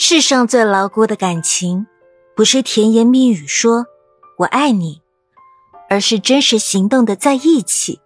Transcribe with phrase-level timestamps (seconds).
[0.00, 1.84] 世上最牢固的感情，
[2.36, 3.84] 不是甜言蜜语说
[4.38, 5.02] “我爱你”，
[5.90, 8.00] 而是真实行动的在一起。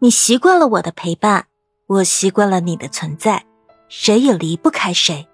[0.00, 1.46] 你习惯了我的陪伴，
[1.86, 3.46] 我习惯了你的存在，
[3.88, 5.28] 谁也离不开谁。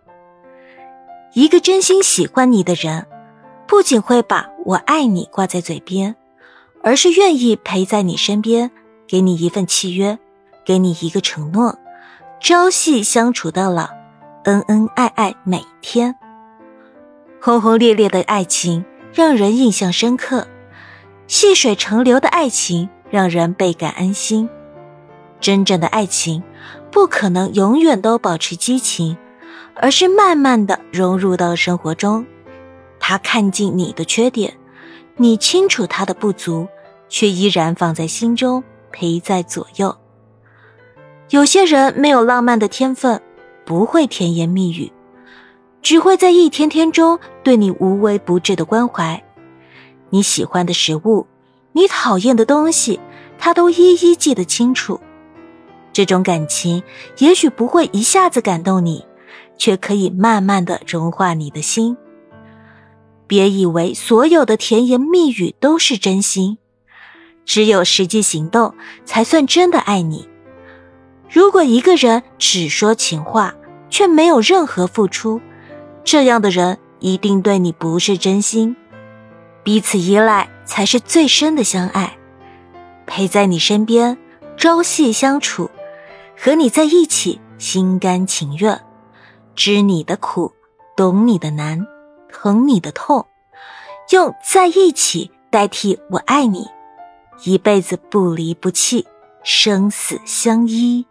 [1.33, 3.07] 一个真心喜欢你的人，
[3.67, 6.15] 不仅会把我爱你挂在嘴边，
[6.83, 8.71] 而是愿意陪在你身边，
[9.09, 10.19] 给你一份契约，
[10.63, 11.79] 给你一个承诺，
[12.39, 13.89] 朝夕相处到老，
[14.45, 16.15] 恩恩爱爱每天。
[17.41, 20.47] 轰轰烈烈的爱情让人印象深刻，
[21.27, 24.49] 细水长流的爱情让人倍感安心。
[25.41, 26.43] 真正的爱情
[26.91, 29.17] 不可能永远都保持激情。
[29.83, 32.27] 而是慢慢的融入到生活中，
[32.99, 34.53] 他看尽你的缺点，
[35.17, 36.69] 你清楚他的不足，
[37.09, 38.63] 却依然放在心中
[38.93, 39.97] 陪在左右。
[41.31, 43.23] 有些人没有浪漫的天分，
[43.71, 44.91] 不会甜言蜜语，
[45.81, 49.23] 只会在一天天中对你无微不至的关怀。
[50.09, 51.25] 你喜欢的食物，
[51.71, 52.99] 你讨厌的东西，
[53.39, 54.99] 他都一一记得清楚。
[55.93, 56.83] 这种感情
[57.19, 59.07] 也许不会一下子感动你。
[59.57, 61.97] 却可以慢慢的融化你的心。
[63.29, 66.57] 别以为所有的甜言蜜语都是真心，
[67.45, 68.75] 只有实际行动
[69.05, 70.27] 才算真的爱你。
[71.29, 73.55] 如果一个人只说情话，
[73.91, 75.41] 却没有任何付出，
[76.05, 78.77] 这样的人一定对你不是真心。
[79.63, 82.17] 彼此依赖才是最深的相爱，
[83.07, 84.17] 陪在你身边，
[84.57, 85.71] 朝夕相处，
[86.39, 88.81] 和你在一起，心甘情愿。
[89.55, 90.53] 知你的苦，
[90.97, 91.87] 懂你的难，
[92.33, 93.27] 疼你的痛，
[94.11, 96.67] 用在一起代替我爱你，
[97.45, 99.07] 一辈子不离不弃，
[99.43, 101.05] 生死相依。